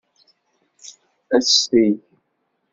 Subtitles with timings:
[1.35, 1.95] Ad tt-teg.